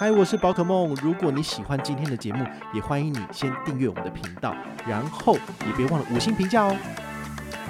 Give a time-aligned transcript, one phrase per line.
[0.00, 0.96] 嗨，我是宝可梦。
[1.02, 4.56] 如果你喜欢今天的节目，也欢迎你先订阅我们的频道，
[4.88, 5.34] 然后
[5.66, 6.74] 也别忘了五星评价哦。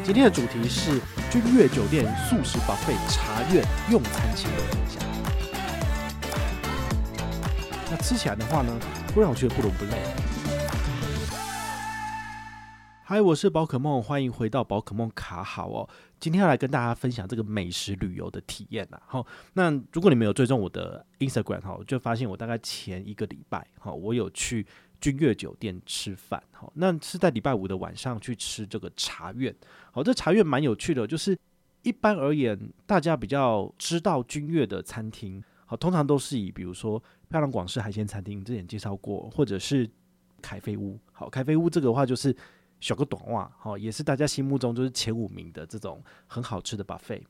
[0.04, 5.02] 今天的主题是君悦酒店素食宝贝茶苑用餐心得分享。
[7.90, 8.72] 那吃起来的话呢，
[9.12, 9.90] 会让我觉得不伦不类。
[13.10, 15.88] 嗨，我是宝可梦，欢迎回到宝可梦卡好哦。
[16.20, 19.02] 今天要来跟大家分享这个美食旅游的体验呐。
[19.04, 24.64] 好，那如果你没有追踪我的 Instagram 哈，就发现我大概前一个礼拜哈，我有去
[25.00, 26.40] 君悦酒店吃饭。
[26.52, 29.52] 好，那是在礼拜五的晚上去吃这个茶苑。
[29.90, 31.36] 好，这茶苑蛮有趣的，就是
[31.82, 32.56] 一般而言，
[32.86, 39.90] 大家比较知道君悦的餐厅，好，通常都是以比如说漂亮广式海鲜餐厅之前介绍过，或者是
[40.40, 40.96] 凯菲屋。
[41.10, 42.32] 好，凯菲屋这个话就是。
[42.80, 47.22] 小个短袜，好，也是大家心目中就是前五名的这种很好吃的 buffet。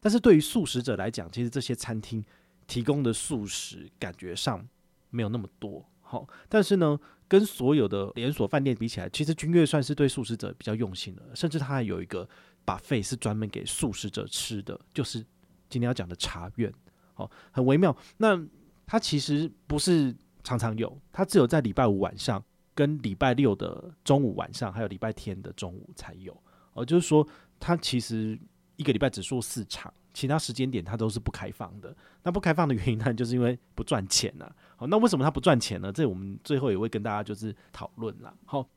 [0.00, 2.24] 但是对于素食者来讲，其实这些餐厅
[2.66, 4.66] 提供的素食感觉上
[5.10, 6.26] 没有那么多，好。
[6.48, 12.28] 但是呢，跟所有的连锁饭店比起来，其实君悦算是对素食者比较用心的，甚至它还有一个
[12.66, 15.20] buffet 是专门给素食者吃的，就是
[15.68, 16.72] 今天要讲的茶院，
[17.12, 17.94] 好，很微妙。
[18.16, 18.42] 那
[18.86, 22.42] 它其实不是常常有，它只有在礼拜五晚上。
[22.74, 26.36] 跟礼拜六的中午、晚上，还有礼拜天的中午才有
[26.72, 27.26] 哦，就是说，
[27.60, 28.38] 它其实
[28.76, 31.96] 一个礼拜只做四场，其他时间点它都是不开放的。
[32.22, 34.50] 那不开放的原因呢，就是因为不赚钱呐。
[34.76, 35.92] 好，那为什么它不赚钱呢？
[35.92, 38.34] 这我们最后也会跟大家就是讨论啦。
[38.44, 38.68] 好，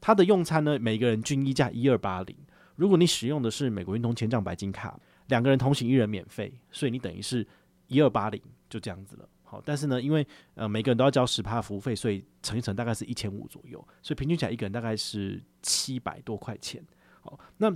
[0.00, 2.36] 它的用餐呢，每个人均一价一二八零。
[2.74, 7.46] 如果你使用的是美国运通千帐白金卡，两个人同行一人免费，所以你等于是
[7.86, 9.26] 一二八零，就这样子了。
[9.64, 16.84] 但是呢，因为呃每个人都要交十趴服务费，所以乘一乘大概是一千五左右，所以平均起来一个人大概是七百多块钱。
[17.22, 17.74] 好，那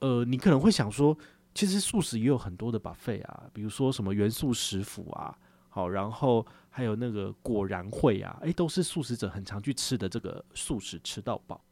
[0.00, 1.16] 呃你可能会想说，
[1.54, 5.36] 其实素食也有很多的 buffet 啊，比如说什么元素食府啊，
[5.68, 11.62] 好，然后还有那个果然会啊，诶，都是素食者很常去吃的这个素食吃到饱。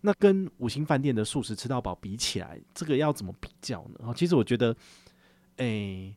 [0.00, 4.12] 那跟五星饭店的素食吃到饱比起来，这个要怎么比较呢？
[4.14, 4.76] 其实我觉得，
[5.56, 6.16] 诶。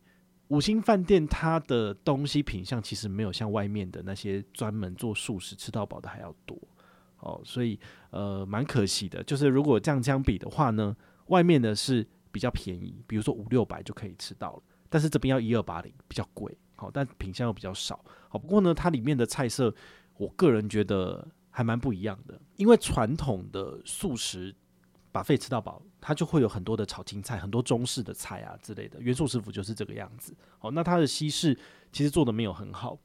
[0.50, 6.58] 五星饭店它的东西品相其实没有像外面的那些专门做素食吃到饱的还要多
[7.20, 7.80] 哦，所以
[8.12, 9.24] 呃蛮可惜的。
[9.24, 10.96] 就是如果这样相比的话呢，
[11.28, 16.58] 外面的是比较便宜，比如说五六百就可以吃到了，但是这边要一二八零，比较贵。
[16.76, 18.00] 好，但品相又比较少。
[18.30, 19.74] 好，不过呢，它里面的菜色，
[20.18, 24.56] 我个人觉得还蛮不一样的，因为传统的素食。
[25.12, 29.02] 把费吃到饱，它就会有很多的炒青菜，很多中式的菜啊之类的。
[29.02, 30.36] 元素师傅就是这个样子。
[30.60, 31.58] 好，那它的西式
[31.92, 32.98] 其实做的没有很好。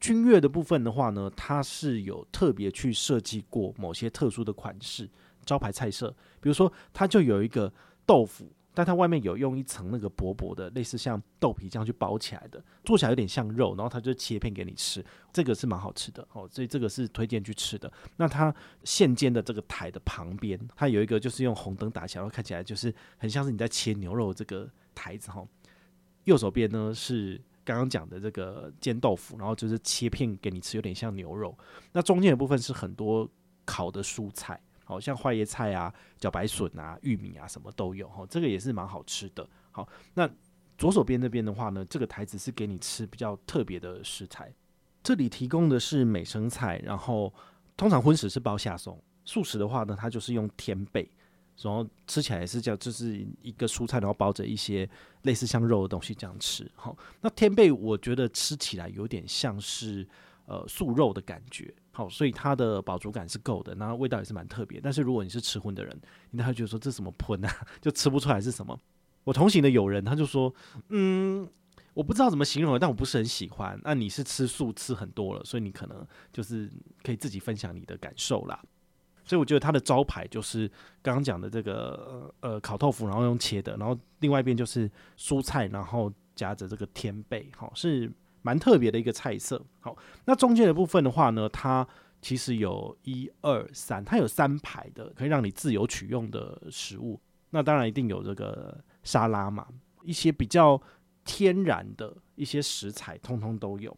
[0.00, 5.08] 君悦的部分的话呢，它是有特别去设计过某些特殊的款式，
[5.44, 6.10] 招牌菜色，
[6.40, 7.72] 比如说它就有一个
[8.06, 8.50] 豆腐。
[8.72, 17.92] 但它外面有用一层那个薄薄的，类似像豆皮这样去包起来的，做起来有点像肉，然后它就切片给你吃，这个是蛮好吃的哦，所以这个是推荐去吃的。
[18.16, 18.54] 那它
[18.84, 25.44] 现煎的这个台的旁边，它有一个就是用红灯打起来，然后看起来就是很像是你在切牛肉这个台子哈。
[26.24, 31.56] 右手边呢是刚刚讲的这个煎豆腐，然后就是切片给你吃，有点像牛肉。
[31.92, 33.28] 那中间的部分是很多
[33.64, 34.60] 烤的蔬菜。
[34.90, 39.48] 好像花椰菜啊、茭白笋啊、玉米啊，什么都有哈，这个也是蛮好吃的。
[39.70, 40.28] 好，那
[40.76, 44.52] 左手边那边的话呢，这个台子是给你吃比较特别的食材。
[45.00, 47.32] 这里提供的是美生菜，然后
[47.76, 51.08] 通常荤食是包下送，素食的话呢，它就是用天贝，
[51.62, 54.88] 然后吃起来也是叫就是一个蔬菜，然后包着一些
[55.22, 56.68] 类似像肉的东西这样吃。
[56.74, 60.04] 好，那天贝我觉得吃起来有点像是
[60.46, 61.72] 呃素肉的感觉。
[61.92, 64.80] 好，所以它的饱足感是够的，然后味道也是蛮特别。
[64.80, 66.00] 但是如果你是吃荤的人，
[66.30, 67.52] 你他会觉得说这什么喷啊，
[67.82, 68.78] 就吃不出来是什么。
[69.24, 70.54] 我同行的友人他就说，
[70.90, 71.46] 嗯，
[71.92, 73.78] 我不知道怎么形容，但我不是很喜欢。
[73.82, 76.70] 那你是吃素吃很多了，所以你可能就是
[77.02, 78.62] 可以自己分享你的感受啦。
[79.24, 80.68] 所以我觉得它的招牌就是
[81.02, 84.88] 刚刚讲的这个呃烤豆腐，然后用切的，然后另外一边就是
[85.18, 88.10] 蔬菜，然后夹着这个天贝，好是。
[88.42, 91.86] 蛮特别的一个菜色，好，那中间的部分的话呢，它
[92.22, 97.20] 其实有一二三，它有三排的可以让你自由取用的食物。
[97.50, 99.66] 那当然一定有这个沙拉嘛，
[100.04, 100.80] 一些比较
[101.24, 103.96] 天然的一些食材，通通都有。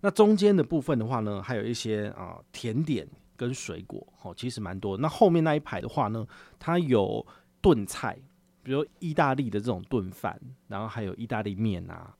[0.00, 4.96] 那中间的部分的话呢，还有一些啊、甜点跟水果，哦，其实蛮多。
[4.98, 6.26] 那后面那一排的话呢，
[6.58, 7.26] 它有
[7.60, 8.18] 炖菜，
[8.62, 12.14] 比如意大利的这种炖饭，然后还有意大利面啊，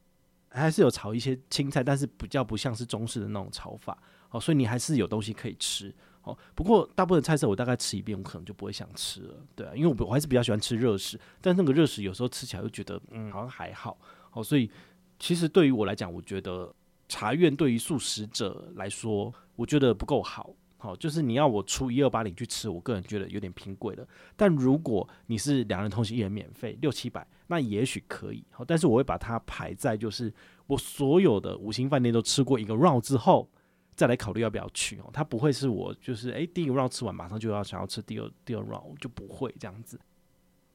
[0.58, 3.96] 还是有炒一些青菜，但是比较不像是中式的那种炒法，
[4.30, 5.94] 哦，所以你还是有东西可以吃。
[6.22, 13.96] 哦，不过大部分菜色我大概吃一遍，我可能就不会想吃了，对啊，因为我我还是比较喜欢吃热食，但那个热食有时候吃起来又觉得，嗯，好像还好，
[14.32, 14.70] 哦，所以
[15.18, 16.70] 其实对于我来讲，我觉得
[17.08, 24.08] 茶院对于素食者来说，我觉得不够好，好，就是你要我出一二八零去吃，我个人觉得有点偏贵了。
[24.36, 30.32] 但如果你是两人同行一人免费六七百，那也许可以，好，但是我会把它排在就是
[30.66, 33.50] 我所有的五星饭店都吃过一个 round 之后。
[33.96, 39.98] 再来考虑要不要去哦，它不会是我就是诶、第一个 round 吃完马上就要想要吃第二第二 round 就不会这样子。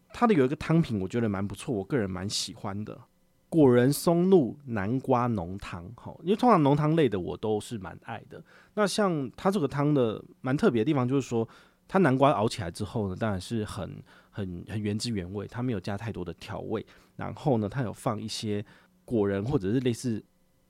[0.10, 3.00] 它的有一个汤品我觉得蛮不错，我个人蛮喜欢的，
[3.54, 8.44] 果仁松露南瓜浓汤哈，因为通常浓汤类的我都是蛮爱的。
[8.74, 11.48] 那像它这个汤的蛮特别的地方就是说，
[11.88, 14.02] 它南瓜熬起来之后呢，当然是很
[14.32, 16.84] 很很原汁原味，它没有加太多的调味，
[17.16, 18.66] 然后呢，它有放一些
[19.06, 20.24] 果仁或者是类似。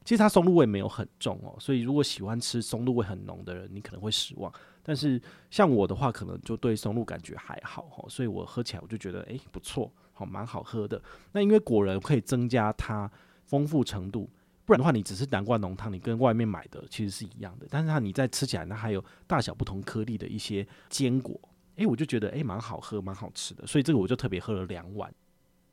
[0.03, 4.51] 其实它松露味没有很重哦，所以如果喜欢吃松露味很浓的人，你可能会失望。
[4.83, 11.01] 但是像我的话，可能就对松露感觉还好哈，所以我喝起来我就觉得诶不错，好蛮好喝的。
[11.33, 13.11] 那因为果仁可以增加它
[13.43, 14.29] 丰富程度，
[14.65, 17.67] 不然的话你只是南瓜浓汤，你跟外面买的其实是一样的。
[17.69, 21.37] 但是它你在吃起来，它还有大小不同颗粒的一些坚果，
[21.75, 23.67] 诶，我就觉得诶蛮好喝，蛮好吃的。
[23.67, 25.13] 所以这个我就特别喝了两碗。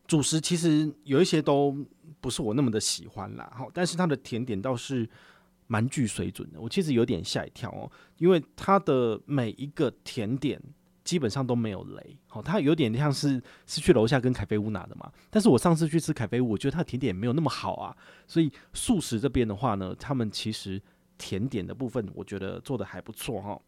[0.06, 1.72] 主食其实有一些都
[2.20, 5.08] 不是我那么的喜欢啦，哈，但是它的甜点倒是
[5.68, 7.88] 蛮具水准的，我其实有点吓一跳哦，
[8.18, 10.60] 因为它的每一个甜点
[11.04, 20.80] 基本上都没有雷，好，它有点像是是去楼下跟凯菲屋拿的嘛，但是我上次去吃凯菲屋，我觉得它的甜点没有那么好啊，所以素食这边的话呢，他们其实
[21.18, 23.60] 甜点的部分我觉得做的还不错哈，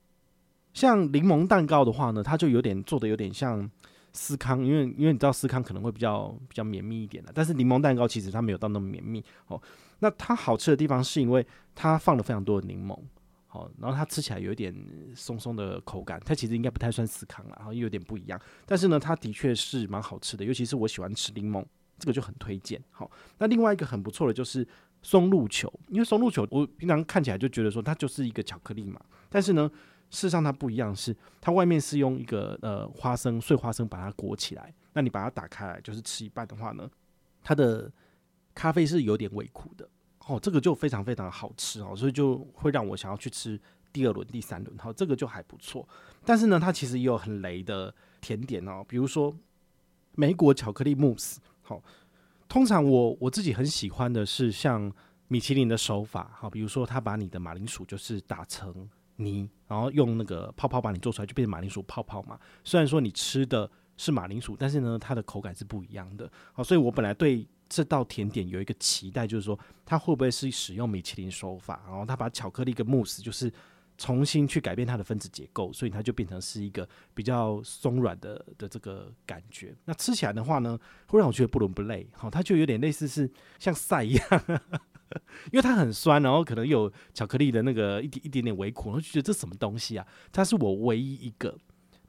[0.72, 3.70] 像柠檬蛋糕的话呢，它就有点做的有点像。
[4.14, 9.58] 司康，因为因为你知道司康可能会比较比较绵密一点的，但是柠檬蛋糕其实它没有到那么绵密哦。
[10.00, 12.94] 那它好吃的地方是因为它放了非常多的柠檬，
[13.52, 14.74] 好，然后它吃起来有一点
[15.14, 18.40] 松松的口感，它其实应该不太算司康了，然后又有点不一样。
[18.64, 21.62] 但是呢，它的确是蛮好吃的，尤其是我喜欢吃柠檬，
[21.98, 22.82] 这个就很推荐。
[22.90, 24.66] 好，那另外一个很不错的就是
[25.02, 29.70] 松露球，因为松露球我平常看起来就觉得说它就是一个巧克力嘛，但是呢。
[30.14, 34.70] 事实上，它不一样，是它外面是用一个呃花生碎花生把它裹起来。
[34.92, 36.86] 那你把它打开来，就是吃一半的话呢，
[37.42, 37.90] 它的
[38.54, 39.88] 咖啡是有点微苦的
[40.26, 43.60] 哦，这个就非常非常好吃哦，所以就会让我想要去吃
[43.92, 44.76] 第二轮、第三轮。
[44.78, 45.86] 好，这个就还不错。
[46.24, 49.34] 但是呢，它其实也有很雷的甜点哦，比如说
[50.14, 51.40] 莓果巧克力慕斯。
[51.62, 51.82] 好，
[52.48, 54.92] 通常我我自己很喜欢的是像
[55.28, 58.88] 米其林的手法，好，比如说他把你的马铃薯就是打成。
[59.16, 62.40] 泥，然后用那个泡泡把你做出来，就变成马铃薯泡泡嘛。
[62.64, 66.28] 虽然说你吃的是马铃薯，但是呢，它的口感是不一样的。
[66.54, 73.50] 好，所以我本来对这道甜点有一个期待，就是说它会不会是使用米其林手法，然后它把巧克力跟慕斯就是
[73.96, 79.74] 重新去改变它的分子结构，所以它就变成是一个比较松软的的这个感觉。
[79.86, 82.06] 那吃起来的话呢，会让我觉得不伦不类。
[82.12, 84.44] 好，它就有点类似是像赛一样。
[85.50, 90.06] 因为它很酸，然后可能有巧克力的那个一点一点点微苦，我就觉得这什么东西啊？
[90.32, 91.54] 它是我唯一一个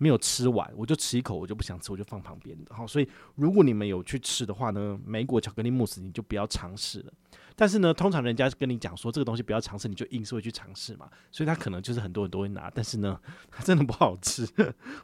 [0.03, 2.75] 没有吃完，我就吃一口，我就不想吃，我就放旁边的。
[2.75, 7.13] 好，所以如果你们有去吃的话呢，莓果巧克力慕斯你就不要尝试了。
[7.55, 11.09] 但是呢，通常人家跟你讲说这个东西不要尝试，你就硬是会去尝试嘛。
[11.31, 13.17] 所以它可能就是很多人都会拿，但是呢，
[13.49, 14.45] 它真的不好吃，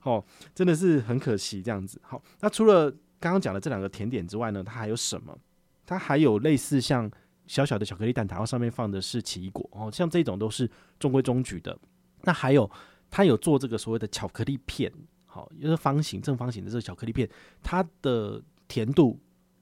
[0.03, 0.21] 哦，
[0.53, 2.01] 真的是很可惜这样子。
[2.03, 5.37] 好，那除了刚刚讲的这两个甜点之外呢，它还有什么？
[5.85, 7.09] 它还有类似像。
[7.49, 11.75] 小小的巧克力蛋挞，然后上面放的是奇异果哦，像这种都是中规中矩的。
[12.21, 12.69] 那还有，
[13.09, 14.91] 它有做这个所谓的巧克力片，
[15.25, 17.29] 好，就是方形正方形的这个巧克力片，
[17.63, 19.19] 它的甜度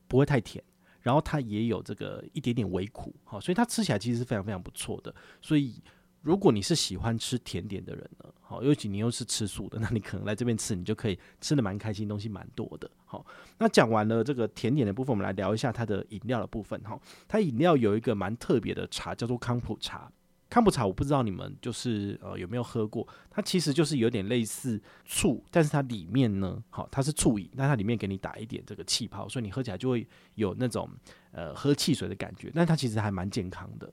[0.08, 0.64] 不会太甜，
[1.02, 5.14] 然后它也有这个一点点微苦，好，所以它吃起来其实是非常非常不错的。
[5.42, 5.82] 所以。
[6.24, 12.90] 如果你是喜欢吃甜点的人呢，好，尤其你又是吃素的，那你可能来这边吃，你就可以吃得蛮开心，东西蛮多的。
[13.06, 13.26] 好，
[13.60, 16.78] 那讲完了这个甜点的部分，我们来聊一下它的饮料的部分。
[16.82, 17.00] 哈，
[17.30, 20.12] 它饮料有一个蛮特别的茶，叫做康普茶。
[20.50, 30.90] 康普茶我不知道你们就是呃有没有喝过，它其实就是有点类似醋，但是它里面呢，好，它是醋饮，但它里面给你打一点这个气泡，所以你喝起来就会有那种
[31.32, 33.92] 呃喝汽水的感觉，但它其实还蛮健康的。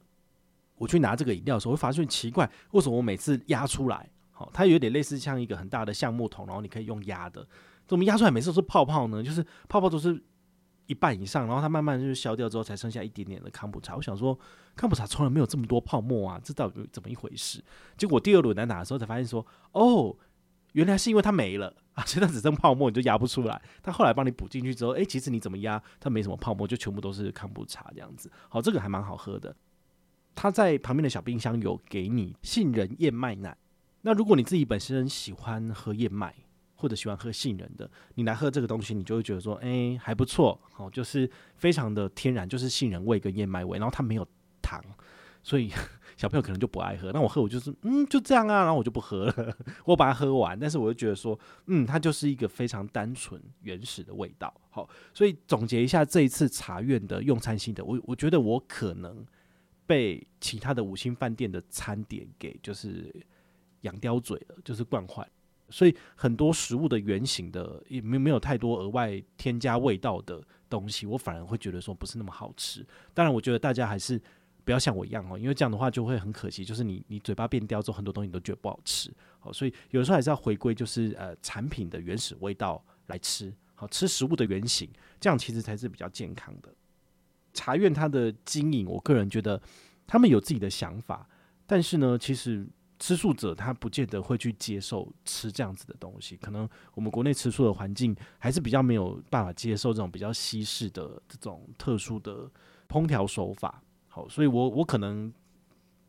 [0.76, 7.46] 我去拿这个饮料的时候，会发现奇怪，为什么我每次压出来，好，它有点类似像一个很大的橡木桶，然后你可以用压的，
[7.86, 9.22] 怎么压出来每次都是泡泡呢？
[9.22, 10.22] 就是泡泡都是
[10.86, 13.96] 一半以上，然后它慢慢就是消掉之后，才剩下一点点的康普茶。
[13.96, 14.38] 我想说，
[14.76, 17.62] 康普茶从来没有这么多泡沫啊，这到底怎么一回事？
[17.96, 20.16] 结果第二轮来打的时候，才发现说，哦，
[20.72, 23.62] 原来是因为它没了 啊，所以它只剩泡沫，你就压不出来。
[23.82, 28.30] 它后来帮你补进去之后，哎，其实你怎么压，它没什么泡沫，就全部都是康普茶这样子。
[28.48, 29.54] 好，这个还蛮好喝的。
[30.34, 33.56] 它在旁边的小冰箱有给你杏仁燕麦奶。
[34.02, 36.34] 那如果你自己本身喜欢喝燕麦，
[36.84, 44.28] 或者喜欢喝杏仁的，你来喝这个东西，你就会觉得说，哎、还不错，好，就是非常的天然，就是杏仁味跟燕麦味，然后它没有
[44.60, 44.84] 糖，
[45.42, 45.72] 所以
[46.18, 47.10] 小朋友可能就不爱喝。
[47.10, 51.38] 那我喝，我就是，嗯，就这样啊，然后我就不喝了， 我把它喝完，但是我就觉得说，
[51.68, 59.24] 嗯，它就是一个非常单纯原始的味道，好，所以总结一下这一次茶院的用餐心得，我我觉得我可能
[59.86, 63.10] 被其他的五星饭店的餐点给就是
[63.80, 65.26] 养刁嘴了，就是惯坏。
[65.74, 70.40] 所以很多食物的原型的也没没有太多额外添加味道的
[70.70, 72.86] 东西，我反而会觉得说不是那么好吃。
[73.12, 74.22] 当然，我觉得大家还是
[74.64, 79.12] 不要像我一样哦，因为这样的话就会很可惜，就是你你嘴巴变刁之后，很多东西你都觉得不好吃。
[79.40, 83.52] 好，所以有时候还是要回归，就是呃产品的原始味道来吃。
[83.74, 84.88] 好，吃食物的原型，
[85.18, 86.72] 这样其实才是比较健康的。
[87.52, 89.60] 茶院它的经营，我个人觉得
[90.06, 91.28] 他们有自己的想法，
[91.66, 92.64] 但是呢，其实。
[92.98, 102.50] 吃素者他不见得会去接受吃这样子的东西，可能我们国内吃素的环境还是比较没有办法接受这种比较西式的这种特殊的
[102.88, 103.82] 烹调手法。
[104.08, 105.32] 好，所以我我可能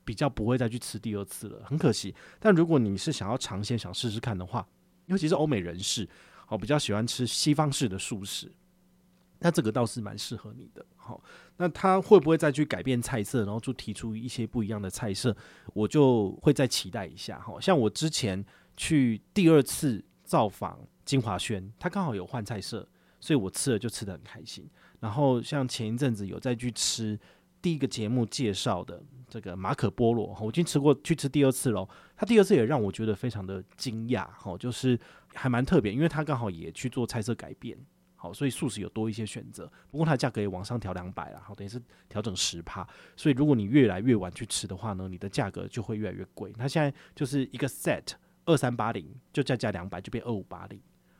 [0.03, 2.13] 比较不会再去吃第二次了，很可惜。
[2.39, 4.65] 但如果你是想要尝鲜、想试试看的话，
[5.07, 6.07] 尤其是欧美人士，
[6.45, 8.51] 好，比较喜欢吃西方式的素食。
[9.39, 11.21] 那这个倒是蛮适合你的，好，
[11.57, 15.35] 那他会不会再去改变菜色，然后就提出一些不一样的菜色，
[15.73, 18.43] 我就会再期待一下，好，像我之前
[18.77, 22.87] 去第二次造访金华轩，他刚好有换菜色，
[23.19, 24.67] 所以我吃了就吃得很开心。
[24.99, 27.19] 然后像前一阵子有再去吃
[27.61, 34.97] 第一个节目介绍的这个马可波罗，我已经吃过去吃第二次了，他第二次也让我觉得非常的惊讶，好，就是
[35.33, 37.77] 还蛮特别，因为他刚好也去做菜色改变。
[38.33, 42.87] 所以素食有多一些选择，不过它的价格也往上调两百了，好，等于是调整十趴。
[43.15, 46.51] 所以如果你越来越晚去吃的话呢，你的价格就会越来越贵。
[46.53, 48.13] 它现在就是一个 set
[48.45, 50.79] 二三八零，就再加两百就变二五八零，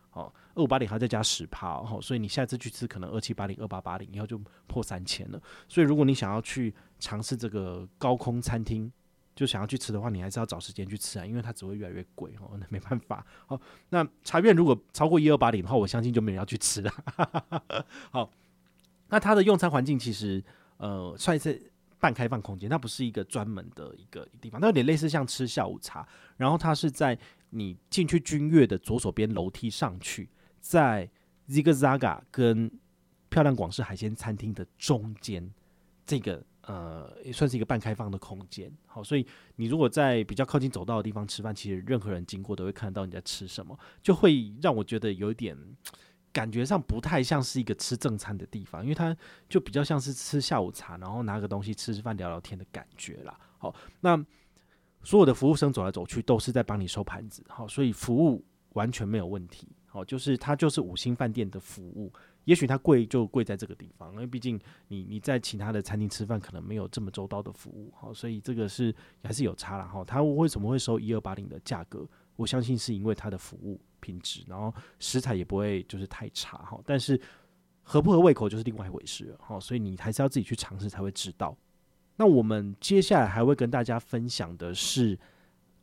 [0.09, 5.41] 好，二五八零还要再加十趴，好，所以你下次去吃可能二七八零、二八八零，以后就破三千了。
[5.67, 8.91] 所以如果你想要去尝试这个高空餐厅，
[9.35, 13.25] 就想要去吃的话，你还是要找时间去吃啊，因为它只会越来越贵哦，那没办法。
[13.45, 16.91] 好，那茶院如果超过一二八零的话，我相信就没人要去吃了。
[18.11, 18.31] 好，
[19.09, 20.41] 那它的用餐环境其实
[20.77, 26.07] 呃算是半开放空间，它不是一个专门的一个地方，它有点类似像吃下午茶。
[26.37, 30.29] 然后它是在你进去君悦的左手边楼梯上去，
[30.61, 31.09] 在
[31.49, 32.71] Zigzaga 跟
[33.29, 35.53] 漂亮广式海鲜餐厅的中间
[36.05, 36.41] 这个。
[36.67, 45.55] 呃，也算是一个半开放的空间，好，所以你如果在比较靠近走道的地方吃饭，其实任何人经过都会看到你在吃什么，就会让我觉得有一点
[46.33, 49.15] 感觉上不太像是一个吃正餐的地方，因为它
[49.47, 53.39] 就比较像是吃下午茶，然后拿个东西吃吃饭聊聊天的感觉啦。
[53.59, 54.17] 好，那
[55.03, 58.43] 所有的服务生走来走去都是在帮你收盘子，好，所以服务
[58.73, 62.11] 完全没有问题，好，就是它就是五星饭店的服务。
[62.45, 70.03] 也许它贵就贵在这个地方，因为毕竟你你在其他的餐厅吃饭可能没有这么周到的服务，好，所以这个是还是有差了哈。
[70.05, 72.07] 它为什么会收一二八零的价格？
[72.35, 76.79] 我相信是因为它的服务品质，然后食材也不会就是太差哈。
[76.85, 77.19] 但是
[77.81, 81.57] 合不合胃口就是另外一回事了哈，所以你还是要自己去尝试才会知道。
[82.15, 85.17] 那我们接下来还会跟大家分享的是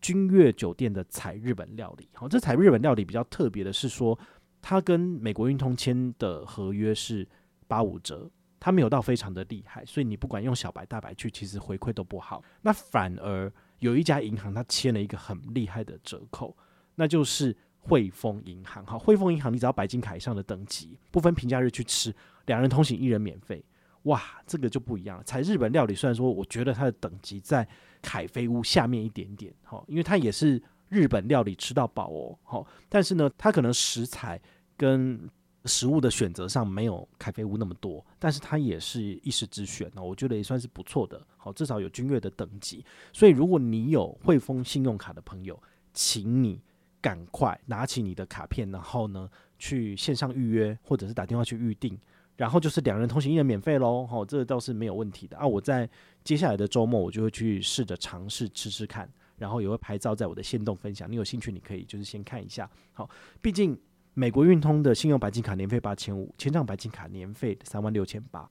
[0.01, 4.17] 君悦酒店的采日本料理，好，这采日本料理比较特别的是说。
[4.63, 7.29] 他跟美国运通签的合约是
[7.67, 12.41] 八五折，他没有到非常的厉害，所以你不管用小白大白去，其实回馈都不好。
[12.63, 16.57] 那反而有一家银行，他签了一个很厉害的折扣，
[16.95, 18.87] 那就是汇丰银行。
[18.87, 22.15] 好，汇丰银行，你只要白金卡以上的等级，不分平假日去吃，
[22.47, 23.65] 两人同行一人免费。
[24.05, 25.25] 哇，这个就不一样了。
[25.25, 27.67] 采日本料理虽然说，我觉得它的等级在
[28.01, 30.63] 凯菲屋下面一点点，哈，因为它也是。
[30.93, 34.39] 日本料理吃到饱哦，好，但是呢，它可能食材
[34.77, 35.19] 跟
[35.65, 42.85] 食物的选择上没有凯菲屋那么多，但是它也是一时之选哦，我觉得也算是不错的，好，至少有君悦的等级。
[43.11, 45.59] 所以如果你有汇丰信用卡的朋友，
[45.95, 46.61] 请你
[47.01, 49.27] 赶快拿起你的卡片，然后呢
[49.59, 51.99] 去线上预约，或者是打电话去预定，
[52.37, 55.47] 然后就是两人同行一人免费喽，好，这个倒是没有问题的啊。
[55.47, 55.89] 我在
[56.23, 59.11] 接下来的周末，我就会去试着尝试吃吃看。
[59.43, 62.71] 然后也会拍照在我的线动分享，你有兴趣你可以就是先看一下。
[62.93, 63.77] 好，毕竟
[64.15, 68.49] 美国运通的信用白金卡年费八千五，千账白金卡年费三万六千八，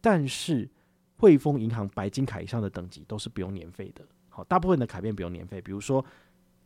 [0.00, 0.68] 但是
[1.16, 4.04] 汇丰银行白金卡以上的等级都是不用年费的。
[4.28, 6.04] 好，大部分的卡片不用年费，比如说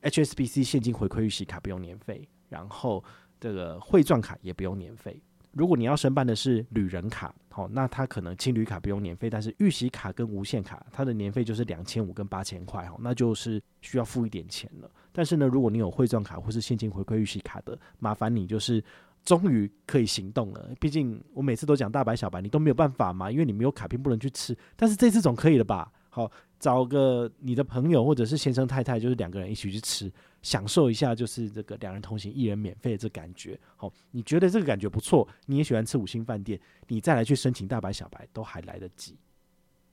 [0.01, 3.05] HSBC 现金回馈预习卡不用年费，然后
[3.39, 5.21] 这个汇赚卡也不用年费。
[5.57, 14.91] 如果你要申办的是旅人卡，好，那它可能青旅卡不用年费，但是预习卡跟无限卡，它的年费就是两千五跟八千块，哈，那就是需要付一点钱了。
[15.13, 18.85] 但是呢，如果你有汇钻卡或是现金回馈预习卡的，麻烦你就是
[19.25, 20.69] 终于可以行动了。
[20.79, 24.55] 毕竟我每次都讲大白小白，你都没有办法嘛，因为你没有卡片不能去吃。
[24.77, 25.91] 但是这次总可以了吧？
[26.11, 30.13] 好，找个你的朋友或者是先生太太，就是两个人一起去吃。
[30.43, 33.59] 享受一下，就是这个两人同行一人免费的这感觉。
[33.75, 39.17] 好，你觉得这个感觉不错，你也喜欢吃五星饭店，你再来去申请大白小白都还来得及。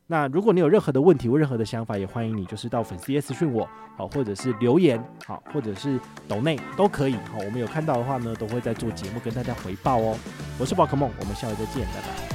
[0.05, 3.67] 那如果你有任何的问题或任何的想法，也欢迎你就是到粉丝私讯我，
[3.97, 7.15] 好，或者是留言，好，或者是抖内都可以。
[7.15, 10.15] 好，我们有看到的话呢，都会在做节目跟大家回报哦。
[10.59, 12.32] 我是宝可梦，我们下回再见，拜拜。